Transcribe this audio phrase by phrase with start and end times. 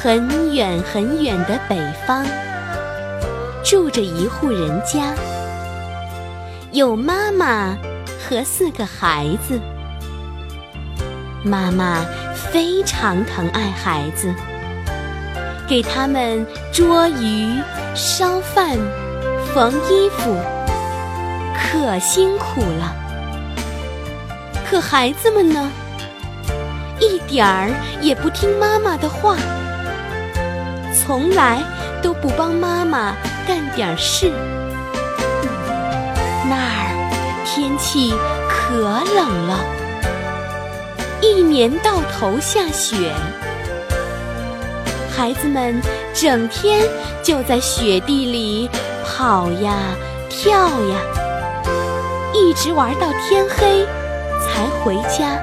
[0.00, 2.24] 很远很远的北方，
[3.64, 5.12] 住着一户人家，
[6.70, 7.76] 有妈妈
[8.16, 9.60] 和四个孩子。
[11.42, 14.32] 妈妈非常疼爱孩子，
[15.66, 17.60] 给他们捉鱼、
[17.96, 18.78] 烧饭、
[19.52, 20.36] 缝衣服，
[21.56, 22.94] 可辛苦了。
[24.70, 25.68] 可孩子们呢？
[27.00, 27.70] 一点儿
[28.00, 29.36] 也不听妈妈的话，
[31.08, 31.62] 从来
[32.02, 34.30] 都不帮妈妈干点事。
[36.44, 38.12] 那儿天气
[38.46, 39.58] 可冷了，
[41.22, 43.10] 一年到头下雪，
[45.10, 45.80] 孩子们
[46.12, 46.86] 整天
[47.22, 48.68] 就在雪地里
[49.02, 49.74] 跑呀
[50.28, 51.00] 跳呀，
[52.34, 53.86] 一直玩到天黑
[54.44, 55.38] 才回家。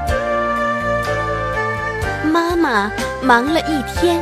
[2.31, 2.91] 妈妈
[3.23, 4.19] 忙了一天，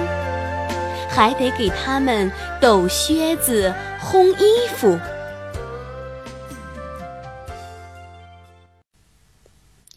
[1.15, 4.99] 还得给他们抖靴子、烘衣服。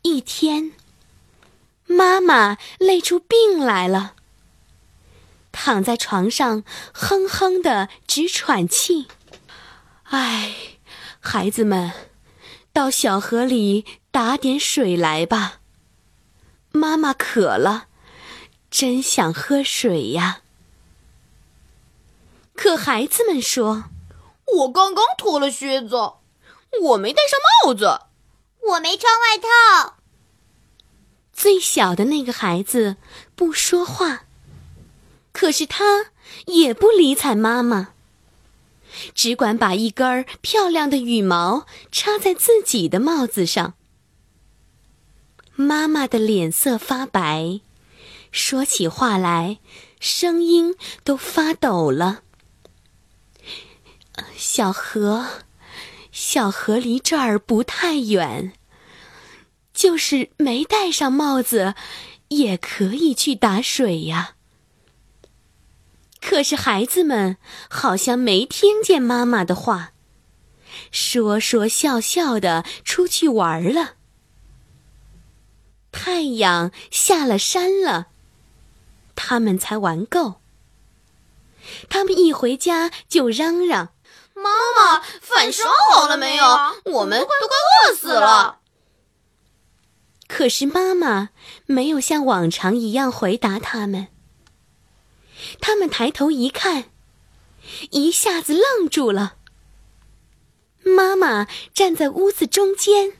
[0.03, 0.73] 一天，
[1.87, 4.13] 妈妈累出病来了，
[5.53, 9.09] 躺在床上哼哼的直喘气。
[10.03, 10.55] 唉，
[11.19, 11.93] 孩子们，
[12.75, 15.61] 到小河里打点水来吧。
[16.73, 17.87] 妈妈渴了。
[18.69, 20.41] 真想喝水呀！
[22.57, 23.85] 可孩子们说
[24.59, 25.95] ：“我刚刚脱了靴子，
[26.83, 28.01] 我没戴上帽子，
[28.71, 29.97] 我没穿外套。”
[31.33, 32.97] 最小的那个孩子
[33.35, 34.25] 不说话，
[35.33, 36.07] 可是他
[36.47, 37.91] 也不理睬妈妈，
[39.15, 43.75] 只管把一根漂亮的羽毛插在自己的帽子上。
[45.55, 47.61] 妈妈的脸色发白。
[48.33, 49.59] 说起话来，
[50.01, 50.75] 声音
[51.05, 52.23] 都发抖了。
[54.37, 55.27] 小河，
[56.13, 58.53] 小河离这儿不太远，
[59.75, 61.75] 就是没戴上帽子，
[62.29, 64.35] 也可以去打水呀。
[66.21, 67.37] 可是孩子们
[67.69, 69.93] 好像没听见妈妈的话，
[70.91, 73.95] 说说笑笑的出去玩了。
[75.93, 78.09] 太阳下了山了。
[79.15, 80.41] 他们才玩够。
[81.89, 83.93] 他们一回家就嚷嚷
[84.37, 85.65] ：“妈妈，饭烧
[85.95, 86.45] 好了没有？
[86.85, 87.57] 我们都快
[87.89, 88.61] 饿死了。”
[90.29, 91.31] 可是妈妈
[91.67, 94.09] 没有像往常一样回答他们。
[95.61, 96.91] 他们抬头一看，
[97.91, 99.37] 一下子愣住了。
[100.83, 103.15] 妈妈站在屋子中间，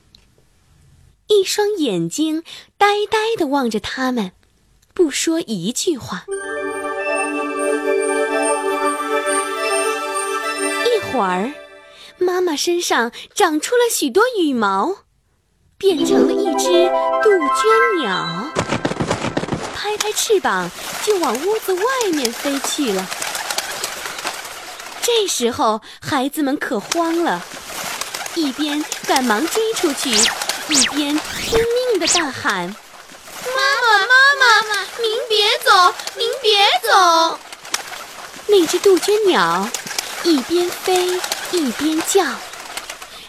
[1.27, 2.43] 一双眼睛
[2.77, 4.33] 呆呆的望着他们。
[4.93, 6.25] 不说一句话，
[11.11, 11.51] 会儿，
[12.17, 14.97] 妈妈身上长出了许多羽毛，
[15.77, 16.67] 变成了一只
[17.23, 18.51] 杜鹃鸟，
[19.75, 20.69] 拍拍翅膀
[21.03, 21.81] 就往屋子外
[22.13, 23.07] 面飞去了。
[25.01, 27.41] 这时候，孩子们可慌了，
[28.35, 30.09] 一边赶忙追出去，
[30.69, 32.67] 一边拼命的大喊。
[33.55, 37.39] 妈妈，妈妈，您别走，您别走！
[38.47, 39.69] 那只杜鹃鸟
[40.27, 41.07] 一边飞
[41.51, 42.21] 一边叫：“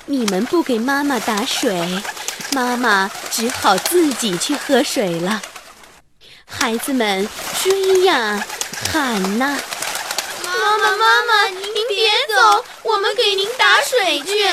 [0.06, 2.02] 你们不给妈妈打水，
[2.50, 5.40] 妈妈只好自己去喝水了。”
[6.44, 7.28] 孩子们
[7.62, 8.44] 追呀，
[8.92, 9.56] 喊呐
[10.42, 14.52] ：“妈妈，妈妈，您别走，我们给您打水去。”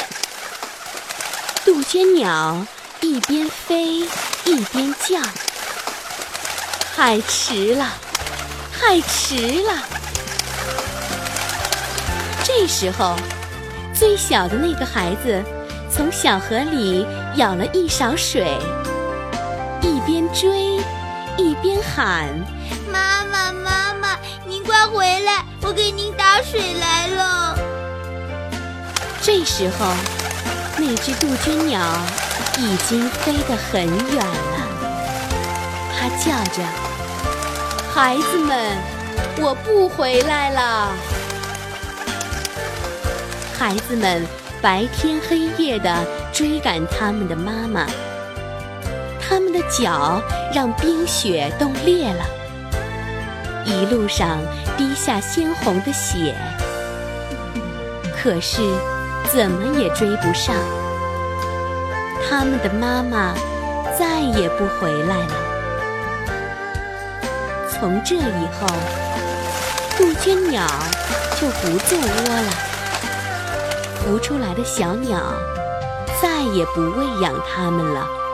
[1.66, 2.64] 杜鹃鸟
[3.02, 4.08] 一边飞
[4.44, 5.20] 一边叫。
[6.96, 7.92] 太迟了，
[8.80, 9.84] 太迟了！
[12.48, 13.16] 这时候，
[13.92, 15.44] 最小的那个孩子
[15.90, 17.04] 从小河里
[17.36, 18.56] 舀了一勺水，
[19.82, 20.78] 一边追
[21.38, 22.30] 一边喊
[22.88, 24.16] ：“妈妈，妈妈，
[24.46, 27.58] 您快回来，我给您打水来了。”
[29.24, 29.88] 这时候，
[30.78, 31.82] 那只杜鹃鸟
[32.60, 34.68] 已经飞得很远了，
[35.98, 36.62] 它叫着。
[37.92, 38.78] 孩子们，
[39.40, 40.92] 我不回来了。
[43.58, 44.22] 孩子们
[44.62, 47.86] 白天黑夜地追赶他们的妈妈，
[49.22, 50.22] 他们的脚
[50.54, 52.26] 让冰雪冻裂了，
[53.64, 54.40] 一路上
[54.78, 56.36] 滴下鲜红的血，
[58.14, 58.62] 可是
[59.34, 60.54] 怎么也追不上。
[62.28, 63.34] 他们的妈妈
[63.98, 65.34] 再也不回来了。
[67.72, 68.68] 从这以后，
[69.98, 70.68] 杜鹃鸟
[71.40, 72.75] 就不做窝了。
[74.06, 75.20] 孵出来的小鸟
[76.22, 78.25] 再也不喂养它们了。